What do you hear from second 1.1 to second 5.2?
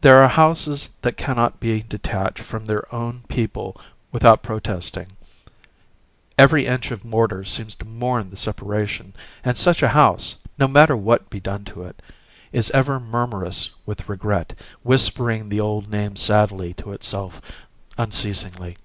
cannot be detached from their own people without protesting: